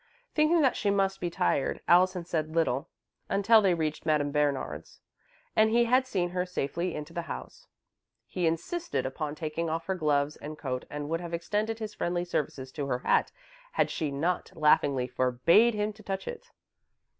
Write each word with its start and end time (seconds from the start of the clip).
Thinking 0.33 0.61
that 0.61 0.75
she 0.75 0.89
must 0.89 1.19
be 1.21 1.29
tired, 1.29 1.79
Allison 1.87 2.25
said 2.25 2.55
little 2.55 2.89
until 3.29 3.61
they 3.61 3.75
reached 3.75 4.03
Madame 4.03 4.31
Bernard's, 4.31 4.99
and 5.55 5.69
he 5.69 5.85
had 5.85 6.07
seen 6.07 6.31
her 6.31 6.43
safely 6.43 6.95
into 6.95 7.13
the 7.13 7.21
house. 7.29 7.67
He 8.25 8.47
insisted 8.47 9.05
upon 9.05 9.35
taking 9.35 9.69
off 9.69 9.85
her 9.85 9.93
gloves 9.93 10.37
and 10.37 10.57
coat 10.57 10.85
and 10.89 11.07
would 11.09 11.21
have 11.21 11.35
extended 11.35 11.77
his 11.77 11.93
friendly 11.93 12.25
services 12.25 12.71
to 12.71 12.87
her 12.87 12.97
hat, 13.05 13.31
had 13.73 13.91
she 13.91 14.09
not 14.09 14.51
laughingly 14.55 15.05
forbade 15.07 15.75
him 15.75 15.93
to 15.93 16.01
touch 16.01 16.27
it. 16.27 16.49